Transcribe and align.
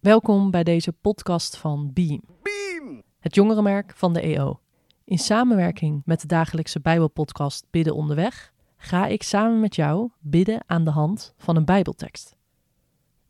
Welkom 0.00 0.50
bij 0.50 0.64
deze 0.64 0.92
podcast 0.92 1.56
van 1.56 1.90
Beam, 1.92 2.20
Beam! 2.42 3.02
het 3.18 3.34
jongerenmerk 3.34 3.92
van 3.96 4.12
de 4.12 4.20
EO. 4.20 4.60
In 5.04 5.18
samenwerking 5.18 6.02
met 6.04 6.20
de 6.20 6.26
dagelijkse 6.26 6.80
Bijbelpodcast 6.80 7.66
Bidden 7.70 7.94
onderweg 7.94 8.52
ga 8.76 9.06
ik 9.06 9.22
samen 9.22 9.60
met 9.60 9.74
jou 9.74 10.10
bidden 10.20 10.62
aan 10.66 10.84
de 10.84 10.90
hand 10.90 11.34
van 11.36 11.56
een 11.56 11.64
Bijbeltekst. 11.64 12.36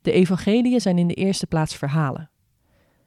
De 0.03 0.13
evangeliën 0.13 0.81
zijn 0.81 0.99
in 0.99 1.07
de 1.07 1.15
eerste 1.15 1.47
plaats 1.47 1.77
verhalen. 1.77 2.31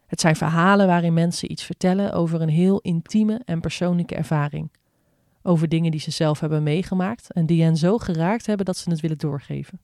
Het 0.06 0.22
zijn 0.22 0.36
verhalen 0.36 0.88
waarin 0.88 1.14
mensen 1.14 1.52
iets 1.52 1.64
vertellen 1.64 2.14
over 2.14 2.42
een 2.42 2.50
heel 2.50 2.80
intieme 2.80 3.42
en 3.46 3.62
persoonlijke 3.62 4.16
ervaring. 4.16 4.72
Over 5.44 5.70
dingen 5.70 5.92
die 5.92 6.00
ze 6.00 6.12
zelf 6.12 6.40
hebben 6.40 6.64
meegemaakt 6.64 7.32
en 7.32 7.46
die 7.46 7.64
hen 7.64 7.78
zo 7.78 7.98
geraakt 7.98 8.46
hebben 8.46 8.66
dat 8.66 8.78
ze 8.78 8.90
het 8.90 9.02
willen 9.02 9.18
doorgeven. 9.18 9.80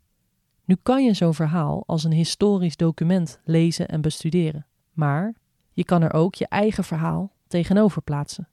Nu 0.69 0.77
kan 0.83 1.03
je 1.03 1.13
zo'n 1.13 1.33
verhaal 1.33 1.83
als 1.85 2.03
een 2.03 2.11
historisch 2.11 2.77
document 2.77 3.39
lezen 3.43 3.87
en 3.87 4.01
bestuderen, 4.01 4.65
maar 4.93 5.35
je 5.73 5.83
kan 5.83 6.01
er 6.01 6.13
ook 6.13 6.35
je 6.35 6.47
eigen 6.47 6.83
verhaal 6.83 7.31
tegenover 7.47 8.01
plaatsen. 8.01 8.47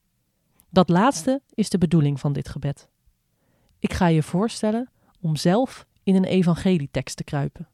Dat 0.70 0.88
laatste 0.88 1.42
is 1.54 1.70
de 1.70 1.78
bedoeling 1.78 2.20
van 2.20 2.32
dit 2.32 2.48
gebed. 2.48 2.88
Ik 3.78 3.92
ga 3.92 4.06
je 4.06 4.22
voorstellen 4.22 4.90
om 5.20 5.36
zelf 5.36 5.86
in 6.02 6.14
een 6.14 6.24
evangelietekst 6.24 7.16
te 7.16 7.24
kruipen. 7.24 7.68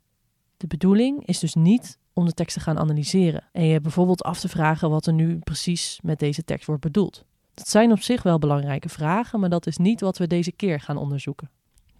De 0.57 0.67
bedoeling 0.67 1.27
is 1.27 1.39
dus 1.39 1.55
niet 1.55 1.99
om 2.13 2.25
de 2.25 2.33
tekst 2.33 2.55
te 2.55 2.63
gaan 2.63 2.79
analyseren 2.79 3.49
en 3.53 3.65
je 3.65 3.81
bijvoorbeeld 3.81 4.23
af 4.23 4.41
te 4.41 4.49
vragen 4.49 4.91
wat 4.91 5.07
er 5.07 5.13
nu 5.13 5.39
precies 5.39 6.01
met 6.03 6.19
deze 6.19 6.45
tekst 6.45 6.67
wordt 6.67 6.83
bedoeld. 6.83 7.25
Dat 7.55 7.69
zijn 7.69 7.93
op 7.93 8.01
zich 8.01 8.23
wel 8.23 8.39
belangrijke 8.39 8.89
vragen, 8.89 9.41
maar 9.41 9.51
dat 9.51 9.67
is 9.67 9.77
niet 9.77 10.01
wat 10.01 10.19
we 10.19 10.27
deze 10.27 10.53
keer 10.53 10.81
gaan 10.81 10.97
onderzoeken. 10.97 11.51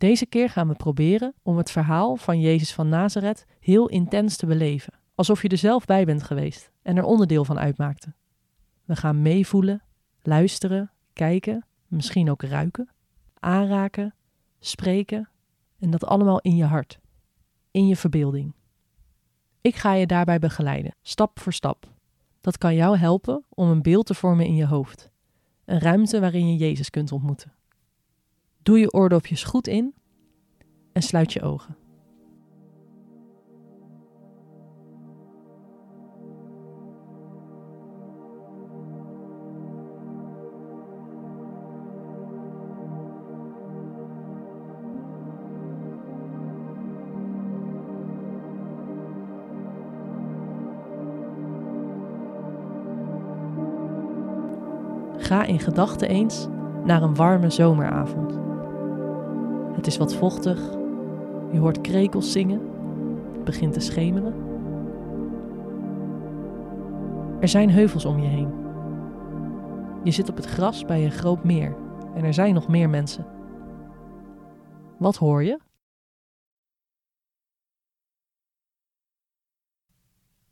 Deze 0.03 0.27
keer 0.27 0.51
gaan 0.51 0.69
we 0.69 0.75
proberen 0.75 1.35
om 1.43 1.57
het 1.57 1.71
verhaal 1.71 2.17
van 2.17 2.41
Jezus 2.41 2.73
van 2.73 2.89
Nazareth 2.89 3.45
heel 3.61 3.89
intens 3.89 4.37
te 4.37 4.47
beleven, 4.47 4.93
alsof 5.15 5.43
je 5.43 5.49
er 5.49 5.59
zelf 5.59 5.85
bij 5.85 6.05
bent 6.05 6.23
geweest 6.23 6.71
en 6.83 6.97
er 6.97 7.05
onderdeel 7.05 7.45
van 7.45 7.59
uitmaakte. 7.59 8.13
We 8.85 8.97
gaan 8.97 9.23
meevoelen, 9.23 9.83
luisteren, 10.23 10.91
kijken, 11.13 11.67
misschien 11.87 12.31
ook 12.31 12.43
ruiken, 12.43 12.89
aanraken, 13.39 14.15
spreken 14.61 15.29
en 15.79 15.91
dat 15.91 16.05
allemaal 16.05 16.41
in 16.41 16.57
je 16.57 16.65
hart, 16.65 16.99
in 17.71 17.87
je 17.87 17.97
verbeelding. 17.97 18.55
Ik 19.61 19.75
ga 19.75 19.93
je 19.93 20.07
daarbij 20.07 20.39
begeleiden, 20.39 20.95
stap 21.03 21.41
voor 21.41 21.53
stap. 21.53 21.91
Dat 22.41 22.59
kan 22.59 22.75
jou 22.75 22.97
helpen 22.97 23.45
om 23.49 23.69
een 23.69 23.83
beeld 23.83 24.07
te 24.07 24.15
vormen 24.15 24.47
in 24.47 24.55
je 24.55 24.67
hoofd, 24.67 25.11
een 25.65 25.79
ruimte 25.79 26.21
waarin 26.21 26.49
je 26.49 26.57
Jezus 26.57 26.91
kunt 26.91 27.13
ontmoeten. 27.13 27.53
Doe 28.63 28.79
je 28.79 28.93
oordopjes 28.93 29.45
goed 29.45 29.67
in 29.67 29.95
en 30.93 31.03
sluit 31.03 31.33
je 31.33 31.43
ogen. 31.43 31.77
Ga 55.17 55.45
in 55.45 55.61
gedachten 55.61 56.09
eens 56.09 56.49
naar 56.85 57.03
een 57.03 57.15
warme 57.15 57.51
zomeravond. 57.51 58.52
Het 59.75 59.87
is 59.87 59.97
wat 59.97 60.15
vochtig, 60.15 60.59
je 61.53 61.59
hoort 61.59 61.81
krekels 61.81 62.33
zingen, 62.33 62.61
het 63.33 63.45
begint 63.45 63.73
te 63.73 63.81
schemeren. 63.81 64.35
Er 67.41 67.49
zijn 67.49 67.71
heuvels 67.71 68.05
om 68.05 68.19
je 68.19 68.29
heen. 68.29 68.61
Je 70.05 70.11
zit 70.11 70.29
op 70.29 70.37
het 70.37 70.47
gras 70.47 70.85
bij 70.85 71.05
een 71.05 71.11
groot 71.11 71.45
meer 71.45 71.77
en 72.15 72.25
er 72.25 72.35
zijn 72.35 72.55
nog 72.55 72.69
meer 72.69 72.91
mensen. 72.91 73.27
Wat 74.99 75.17
hoor 75.17 75.45
je? 75.45 75.61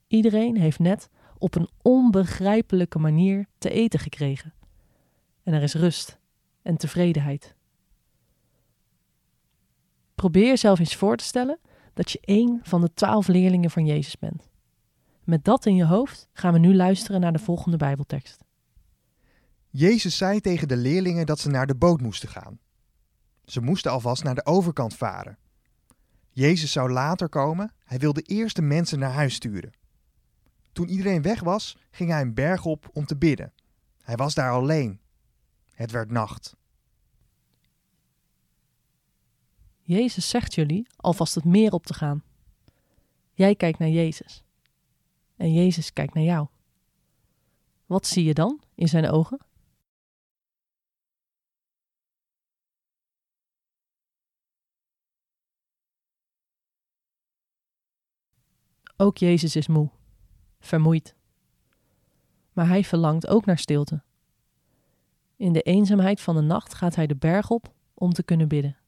Iedereen 0.06 0.56
heeft 0.56 0.78
net 0.78 1.10
op 1.38 1.54
een 1.54 1.68
onbegrijpelijke 1.82 2.98
manier 2.98 3.46
te 3.58 3.70
eten 3.70 3.98
gekregen. 3.98 4.54
En 5.42 5.52
er 5.52 5.62
is 5.62 5.74
rust 5.74 6.18
en 6.62 6.76
tevredenheid. 6.76 7.58
Probeer 10.20 10.46
jezelf 10.46 10.78
eens 10.78 10.96
voor 10.96 11.16
te 11.16 11.24
stellen 11.24 11.58
dat 11.94 12.10
je 12.10 12.20
één 12.24 12.60
van 12.62 12.80
de 12.80 12.92
twaalf 12.94 13.26
leerlingen 13.26 13.70
van 13.70 13.86
Jezus 13.86 14.18
bent. 14.18 14.48
Met 15.24 15.44
dat 15.44 15.66
in 15.66 15.74
je 15.74 15.84
hoofd 15.84 16.28
gaan 16.32 16.52
we 16.52 16.58
nu 16.58 16.74
luisteren 16.74 17.20
naar 17.20 17.32
de 17.32 17.38
volgende 17.38 17.76
Bijbeltekst. 17.76 18.44
Jezus 19.68 20.16
zei 20.16 20.40
tegen 20.40 20.68
de 20.68 20.76
leerlingen 20.76 21.26
dat 21.26 21.38
ze 21.38 21.48
naar 21.48 21.66
de 21.66 21.74
boot 21.74 22.00
moesten 22.00 22.28
gaan. 22.28 22.58
Ze 23.44 23.60
moesten 23.60 23.90
alvast 23.90 24.24
naar 24.24 24.34
de 24.34 24.46
overkant 24.46 24.94
varen. 24.94 25.38
Jezus 26.30 26.72
zou 26.72 26.90
later 26.90 27.28
komen, 27.28 27.72
hij 27.84 27.98
wilde 27.98 28.22
eerst 28.22 28.56
de 28.56 28.62
mensen 28.62 28.98
naar 28.98 29.12
huis 29.12 29.34
sturen. 29.34 29.72
Toen 30.72 30.88
iedereen 30.88 31.22
weg 31.22 31.40
was, 31.40 31.76
ging 31.90 32.10
hij 32.10 32.20
een 32.20 32.34
berg 32.34 32.64
op 32.64 32.90
om 32.92 33.06
te 33.06 33.16
bidden. 33.16 33.52
Hij 34.02 34.16
was 34.16 34.34
daar 34.34 34.52
alleen. 34.52 35.00
Het 35.72 35.90
werd 35.90 36.10
nacht. 36.10 36.58
Jezus 39.90 40.28
zegt 40.28 40.54
jullie 40.54 40.86
alvast 40.96 41.34
het 41.34 41.44
meer 41.44 41.72
op 41.72 41.86
te 41.86 41.94
gaan. 41.94 42.22
Jij 43.32 43.54
kijkt 43.54 43.78
naar 43.78 43.88
Jezus. 43.88 44.44
En 45.36 45.52
Jezus 45.52 45.92
kijkt 45.92 46.14
naar 46.14 46.24
jou. 46.24 46.46
Wat 47.86 48.06
zie 48.06 48.24
je 48.24 48.34
dan 48.34 48.60
in 48.74 48.88
zijn 48.88 49.10
ogen? 49.10 49.38
Ook 58.96 59.18
Jezus 59.18 59.56
is 59.56 59.66
moe, 59.66 59.90
vermoeid. 60.60 61.14
Maar 62.52 62.68
hij 62.68 62.84
verlangt 62.84 63.26
ook 63.26 63.44
naar 63.44 63.58
stilte. 63.58 64.02
In 65.36 65.52
de 65.52 65.62
eenzaamheid 65.62 66.20
van 66.20 66.34
de 66.34 66.40
nacht 66.40 66.74
gaat 66.74 66.94
hij 66.94 67.06
de 67.06 67.16
berg 67.16 67.50
op 67.50 67.72
om 67.94 68.12
te 68.12 68.22
kunnen 68.22 68.48
bidden. 68.48 68.79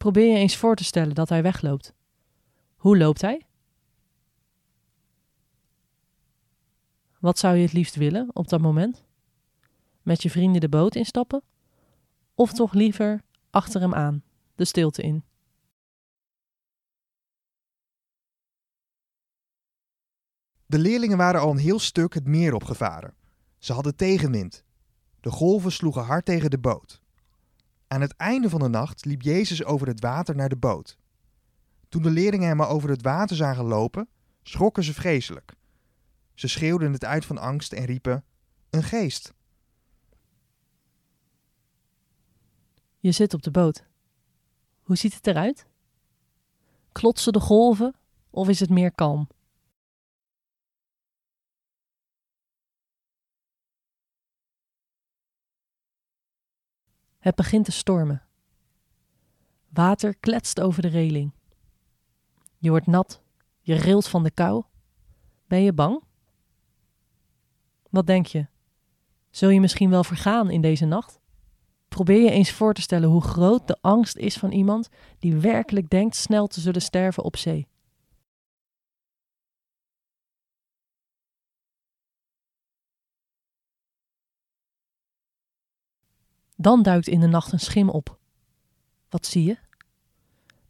Probeer 0.00 0.32
je 0.32 0.38
eens 0.38 0.56
voor 0.56 0.76
te 0.76 0.84
stellen 0.84 1.14
dat 1.14 1.28
hij 1.28 1.42
wegloopt. 1.42 1.94
Hoe 2.76 2.98
loopt 2.98 3.20
hij? 3.20 3.46
Wat 7.18 7.38
zou 7.38 7.56
je 7.56 7.62
het 7.62 7.72
liefst 7.72 7.94
willen 7.94 8.30
op 8.32 8.48
dat 8.48 8.60
moment? 8.60 9.04
Met 10.02 10.22
je 10.22 10.30
vrienden 10.30 10.60
de 10.60 10.68
boot 10.68 10.94
instappen? 10.94 11.42
Of 12.34 12.52
toch 12.52 12.72
liever 12.72 13.22
achter 13.50 13.80
hem 13.80 13.94
aan, 13.94 14.22
de 14.54 14.64
stilte 14.64 15.02
in? 15.02 15.24
De 20.66 20.78
leerlingen 20.78 21.16
waren 21.16 21.40
al 21.40 21.50
een 21.50 21.58
heel 21.58 21.78
stuk 21.78 22.14
het 22.14 22.26
meer 22.26 22.54
opgevaren. 22.54 23.14
Ze 23.58 23.72
hadden 23.72 23.96
tegenwind. 23.96 24.64
De 25.20 25.30
golven 25.30 25.72
sloegen 25.72 26.04
hard 26.04 26.24
tegen 26.24 26.50
de 26.50 26.58
boot. 26.58 26.99
Aan 27.92 28.00
het 28.00 28.16
einde 28.16 28.48
van 28.48 28.60
de 28.60 28.68
nacht 28.68 29.04
liep 29.04 29.22
Jezus 29.22 29.64
over 29.64 29.86
het 29.86 30.00
water 30.00 30.36
naar 30.36 30.48
de 30.48 30.56
boot. 30.56 30.96
Toen 31.88 32.02
de 32.02 32.10
leerlingen 32.10 32.48
hem 32.48 32.62
over 32.62 32.90
het 32.90 33.02
water 33.02 33.36
zagen 33.36 33.64
lopen, 33.64 34.08
schrokken 34.42 34.84
ze 34.84 34.94
vreselijk. 34.94 35.54
Ze 36.34 36.48
schreeuwden 36.48 36.92
het 36.92 37.04
uit 37.04 37.24
van 37.24 37.38
angst 37.38 37.72
en 37.72 37.84
riepen: 37.84 38.24
Een 38.70 38.82
geest! 38.82 39.34
Je 42.98 43.12
zit 43.12 43.34
op 43.34 43.42
de 43.42 43.50
boot. 43.50 43.84
Hoe 44.82 44.96
ziet 44.96 45.14
het 45.14 45.26
eruit? 45.26 45.66
Klotsen 46.92 47.32
de 47.32 47.40
golven 47.40 47.94
of 48.30 48.48
is 48.48 48.60
het 48.60 48.70
meer 48.70 48.92
kalm? 48.92 49.28
Het 57.20 57.34
begint 57.34 57.64
te 57.64 57.72
stormen. 57.72 58.22
Water 59.68 60.16
kletst 60.16 60.60
over 60.60 60.82
de 60.82 60.88
reling. 60.88 61.32
Je 62.58 62.70
wordt 62.70 62.86
nat, 62.86 63.22
je 63.60 63.74
rilt 63.74 64.08
van 64.08 64.22
de 64.22 64.30
kou. 64.30 64.64
Ben 65.46 65.62
je 65.62 65.72
bang? 65.72 66.02
Wat 67.90 68.06
denk 68.06 68.26
je? 68.26 68.46
Zul 69.30 69.48
je 69.48 69.60
misschien 69.60 69.90
wel 69.90 70.04
vergaan 70.04 70.50
in 70.50 70.60
deze 70.60 70.84
nacht? 70.84 71.20
Probeer 71.88 72.22
je 72.22 72.30
eens 72.30 72.52
voor 72.52 72.74
te 72.74 72.80
stellen 72.80 73.08
hoe 73.08 73.22
groot 73.22 73.66
de 73.66 73.78
angst 73.80 74.16
is 74.16 74.36
van 74.36 74.52
iemand 74.52 74.88
die 75.18 75.36
werkelijk 75.36 75.90
denkt 75.90 76.16
snel 76.16 76.46
te 76.46 76.60
zullen 76.60 76.82
sterven 76.82 77.22
op 77.22 77.36
zee. 77.36 77.68
Dan 86.60 86.82
duikt 86.82 87.08
in 87.08 87.20
de 87.20 87.26
nacht 87.26 87.52
een 87.52 87.60
schim 87.60 87.88
op. 87.88 88.18
Wat 89.08 89.26
zie 89.26 89.44
je? 89.44 89.58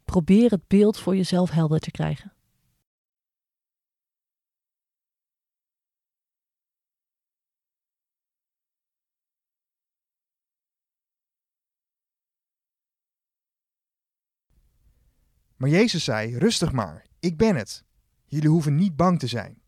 Probeer 0.05 0.51
het 0.51 0.67
beeld 0.67 0.99
voor 0.99 1.15
jezelf 1.15 1.49
helder 1.49 1.79
te 1.79 1.91
krijgen. 1.91 2.33
Maar 15.55 15.69
Jezus 15.69 16.03
zei: 16.03 16.37
Rustig 16.37 16.71
maar, 16.71 17.05
ik 17.19 17.37
ben 17.37 17.55
het. 17.55 17.83
Jullie 18.25 18.49
hoeven 18.49 18.75
niet 18.75 18.95
bang 18.95 19.19
te 19.19 19.27
zijn. 19.27 19.61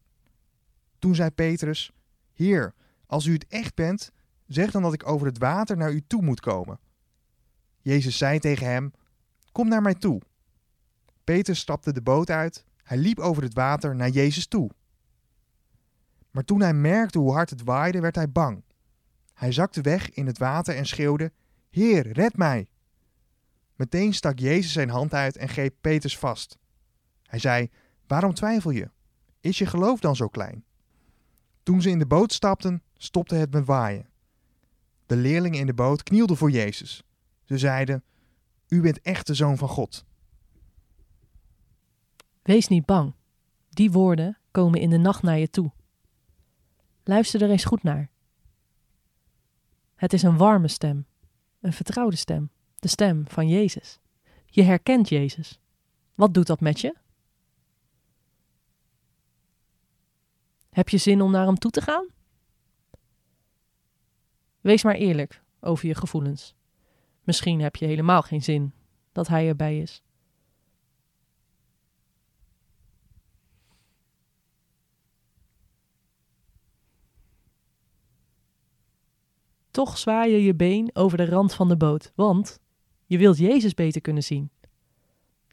Toen 0.99 1.15
zei 1.15 1.29
Petrus: 1.29 1.91
Heer, 2.33 2.73
als 3.05 3.25
u 3.25 3.33
het 3.33 3.47
echt 3.47 3.75
bent, 3.75 4.11
zeg 4.53 4.71
dan 4.71 4.81
dat 4.81 4.93
ik 4.93 5.07
over 5.07 5.27
het 5.27 5.37
water 5.37 5.77
naar 5.77 5.91
u 5.91 6.03
toe 6.07 6.21
moet 6.21 6.39
komen. 6.39 6.79
Jezus 7.81 8.17
zei 8.17 8.39
tegen 8.39 8.67
hem: 8.67 8.91
Kom 9.51 9.67
naar 9.67 9.81
mij 9.81 9.93
toe. 9.93 10.21
Petrus 11.23 11.59
stapte 11.59 11.93
de 11.93 12.01
boot 12.01 12.29
uit, 12.29 12.65
hij 12.83 12.97
liep 12.97 13.19
over 13.19 13.43
het 13.43 13.53
water 13.53 13.95
naar 13.95 14.09
Jezus 14.09 14.47
toe. 14.47 14.69
Maar 16.31 16.43
toen 16.43 16.61
hij 16.61 16.73
merkte 16.73 17.19
hoe 17.19 17.33
hard 17.33 17.49
het 17.49 17.63
waaide, 17.63 17.99
werd 17.99 18.15
hij 18.15 18.31
bang. 18.31 18.63
Hij 19.33 19.51
zakte 19.51 19.81
weg 19.81 20.09
in 20.09 20.25
het 20.25 20.37
water 20.37 20.75
en 20.75 20.85
schreeuwde: 20.85 21.31
Heer, 21.69 22.11
red 22.11 22.37
mij! 22.37 22.67
Meteen 23.75 24.13
stak 24.13 24.39
Jezus 24.39 24.71
zijn 24.71 24.89
hand 24.89 25.13
uit 25.13 25.37
en 25.37 25.49
greep 25.49 25.75
Petrus 25.81 26.17
vast. 26.17 26.57
Hij 27.23 27.39
zei: 27.39 27.69
Waarom 28.07 28.33
twijfel 28.33 28.71
je? 28.71 28.89
Is 29.39 29.57
je 29.57 29.65
geloof 29.65 29.99
dan 29.99 30.15
zo 30.15 30.27
klein? 30.27 30.63
Toen 31.63 31.81
ze 31.81 31.89
in 31.89 31.99
de 31.99 32.05
boot 32.05 32.33
stapten, 32.33 32.83
stopte 32.97 33.35
het 33.35 33.53
met 33.53 33.65
waaien. 33.65 34.09
De 35.13 35.19
leerlingen 35.19 35.59
in 35.59 35.65
de 35.65 35.73
boot 35.73 36.03
knielden 36.03 36.37
voor 36.37 36.51
Jezus. 36.51 37.03
Ze 37.43 37.57
zeiden: 37.57 38.03
U 38.67 38.81
bent 38.81 39.01
echt 39.01 39.27
de 39.27 39.33
zoon 39.33 39.57
van 39.57 39.67
God. 39.67 40.05
Wees 42.41 42.67
niet 42.67 42.85
bang. 42.85 43.13
Die 43.69 43.91
woorden 43.91 44.37
komen 44.51 44.79
in 44.79 44.89
de 44.89 44.97
nacht 44.97 45.21
naar 45.21 45.37
je 45.37 45.49
toe. 45.49 45.71
Luister 47.03 47.41
er 47.41 47.49
eens 47.49 47.65
goed 47.65 47.83
naar. 47.83 48.09
Het 49.95 50.13
is 50.13 50.23
een 50.23 50.37
warme 50.37 50.67
stem, 50.67 51.05
een 51.59 51.73
vertrouwde 51.73 52.15
stem, 52.15 52.49
de 52.75 52.87
stem 52.87 53.23
van 53.27 53.47
Jezus. 53.47 53.99
Je 54.45 54.63
herkent 54.63 55.09
Jezus. 55.09 55.59
Wat 56.15 56.33
doet 56.33 56.47
dat 56.47 56.59
met 56.59 56.81
je? 56.81 56.95
Heb 60.69 60.89
je 60.89 60.97
zin 60.97 61.21
om 61.21 61.31
naar 61.31 61.45
hem 61.45 61.57
toe 61.57 61.71
te 61.71 61.81
gaan? 61.81 62.07
Wees 64.63 64.83
maar 64.83 64.95
eerlijk 64.95 65.41
over 65.59 65.87
je 65.87 65.95
gevoelens. 65.95 66.55
Misschien 67.23 67.61
heb 67.61 67.75
je 67.75 67.85
helemaal 67.85 68.21
geen 68.21 68.43
zin 68.43 68.73
dat 69.11 69.27
hij 69.27 69.47
erbij 69.47 69.77
is. 69.79 70.03
Toch 79.71 79.97
zwaai 79.97 80.31
je 80.31 80.43
je 80.43 80.55
been 80.55 80.89
over 80.93 81.17
de 81.17 81.25
rand 81.25 81.53
van 81.53 81.67
de 81.67 81.77
boot, 81.77 82.11
want 82.15 82.59
je 83.05 83.17
wilt 83.17 83.37
Jezus 83.37 83.73
beter 83.73 84.01
kunnen 84.01 84.23
zien. 84.23 84.51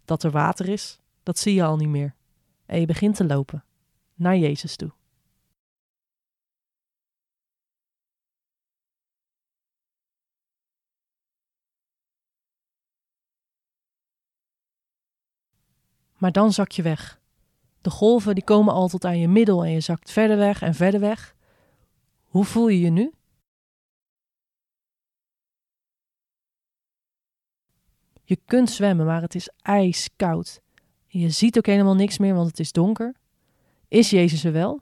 Dat 0.05 0.23
er 0.23 0.31
water 0.31 0.69
is, 0.69 1.01
dat 1.23 1.39
zie 1.39 1.55
je 1.55 1.65
al 1.65 1.77
niet 1.77 1.89
meer. 1.89 2.15
En 2.67 2.81
je 2.81 2.87
begint 2.87 3.17
te 3.17 3.27
lopen 3.27 3.65
naar 4.15 4.37
Jezus 4.37 4.77
toe. 4.77 4.93
Maar 16.21 16.33
dan 16.33 16.53
zak 16.53 16.71
je 16.71 16.83
weg. 16.83 17.21
De 17.81 17.91
golven 17.91 18.35
die 18.35 18.45
komen 18.45 18.75
al 18.75 18.89
tot 18.89 19.05
aan 19.05 19.19
je 19.19 19.29
middel 19.29 19.65
en 19.65 19.71
je 19.71 19.81
zakt 19.81 20.11
verder 20.11 20.37
weg 20.37 20.63
en 20.63 20.75
verder 20.75 21.01
weg. 21.01 21.35
Hoe 22.25 22.45
voel 22.45 22.69
je 22.69 22.81
je 22.81 22.91
nu? 22.91 23.13
Je 28.25 28.39
kunt 28.45 28.71
zwemmen, 28.71 29.07
maar 29.07 29.23
het 29.23 29.35
is 29.35 29.51
ijskoud. 29.63 30.61
Je 31.07 31.31
ziet 31.31 31.57
ook 31.59 31.67
helemaal 31.67 31.95
niks 31.95 32.19
meer, 32.19 32.35
want 32.35 32.47
het 32.49 32.59
is 32.59 32.73
donker. 32.73 33.15
Is 33.89 34.11
Jezus 34.11 34.45
er 34.45 34.53
wel? 34.53 34.81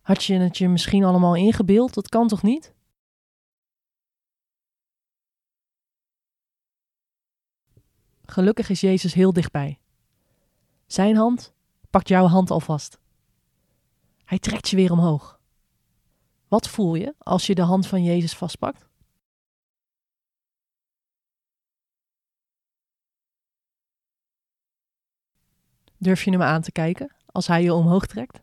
Had 0.00 0.24
je 0.24 0.34
het 0.34 0.58
je 0.58 0.68
misschien 0.68 1.04
allemaal 1.04 1.34
ingebeeld? 1.34 1.94
Dat 1.94 2.08
kan 2.08 2.28
toch 2.28 2.42
niet? 2.42 2.74
Gelukkig 8.26 8.68
is 8.68 8.80
Jezus 8.80 9.14
heel 9.14 9.32
dichtbij. 9.32 9.78
Zijn 10.86 11.16
hand 11.16 11.54
pakt 11.90 12.08
jouw 12.08 12.26
hand 12.26 12.50
alvast. 12.50 12.98
Hij 14.24 14.38
trekt 14.38 14.68
je 14.68 14.76
weer 14.76 14.92
omhoog. 14.92 15.40
Wat 16.48 16.68
voel 16.68 16.94
je 16.94 17.14
als 17.18 17.46
je 17.46 17.54
de 17.54 17.62
hand 17.62 17.86
van 17.86 18.02
Jezus 18.02 18.34
vastpakt? 18.34 18.88
Durf 25.98 26.22
je 26.24 26.30
hem 26.30 26.42
aan 26.42 26.62
te 26.62 26.72
kijken 26.72 27.14
als 27.26 27.46
hij 27.46 27.62
je 27.62 27.74
omhoog 27.74 28.06
trekt? 28.06 28.42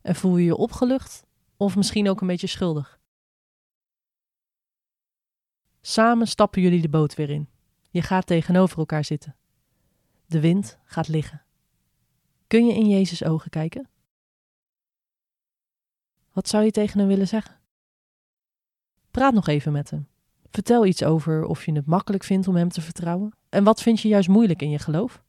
En 0.00 0.14
voel 0.14 0.36
je 0.36 0.44
je 0.44 0.56
opgelucht 0.56 1.26
of 1.56 1.76
misschien 1.76 2.08
ook 2.08 2.20
een 2.20 2.26
beetje 2.26 2.46
schuldig? 2.46 3.00
Samen 5.88 6.26
stappen 6.26 6.62
jullie 6.62 6.80
de 6.80 6.88
boot 6.88 7.14
weer 7.14 7.30
in. 7.30 7.48
Je 7.90 8.02
gaat 8.02 8.26
tegenover 8.26 8.78
elkaar 8.78 9.04
zitten. 9.04 9.36
De 10.26 10.40
wind 10.40 10.78
gaat 10.84 11.08
liggen. 11.08 11.42
Kun 12.46 12.66
je 12.66 12.74
in 12.74 12.88
Jezus' 12.88 13.24
ogen 13.24 13.50
kijken? 13.50 13.88
Wat 16.32 16.48
zou 16.48 16.64
je 16.64 16.70
tegen 16.70 16.98
hem 16.98 17.08
willen 17.08 17.28
zeggen? 17.28 17.60
Praat 19.10 19.34
nog 19.34 19.46
even 19.46 19.72
met 19.72 19.90
hem. 19.90 20.08
Vertel 20.50 20.86
iets 20.86 21.02
over 21.02 21.44
of 21.44 21.64
je 21.64 21.72
het 21.72 21.86
makkelijk 21.86 22.24
vindt 22.24 22.48
om 22.48 22.56
hem 22.56 22.68
te 22.68 22.80
vertrouwen. 22.80 23.32
En 23.48 23.64
wat 23.64 23.82
vind 23.82 24.00
je 24.00 24.08
juist 24.08 24.28
moeilijk 24.28 24.62
in 24.62 24.70
je 24.70 24.78
geloof? 24.78 25.22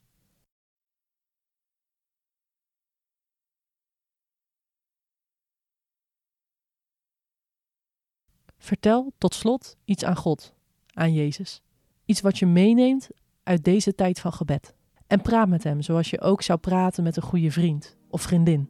Vertel 8.68 9.14
tot 9.18 9.34
slot 9.34 9.78
iets 9.86 10.04
aan 10.04 10.16
God, 10.16 10.54
aan 10.94 11.14
Jezus. 11.14 11.62
Iets 12.06 12.22
wat 12.22 12.40
je 12.40 12.46
meeneemt 12.46 13.10
uit 13.44 13.64
deze 13.64 13.96
tijd 13.96 14.20
van 14.20 14.34
gebed. 14.34 14.76
En 15.08 15.22
praat 15.22 15.48
met 15.48 15.64
hem 15.64 15.82
zoals 15.82 16.10
je 16.10 16.22
ook 16.22 16.42
zou 16.42 16.60
praten 16.60 17.04
met 17.04 17.18
een 17.18 17.24
goede 17.24 17.52
vriend 17.52 17.98
of 18.10 18.22
vriendin. 18.22 18.70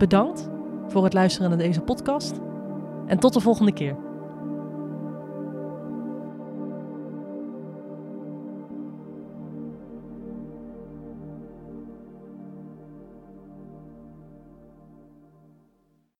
Bedankt 0.00 0.48
voor 0.88 1.04
het 1.04 1.12
luisteren 1.12 1.48
naar 1.48 1.58
deze 1.58 1.80
podcast 1.80 2.34
en 3.06 3.18
tot 3.18 3.32
de 3.32 3.40
volgende 3.40 3.72
keer. 3.72 3.96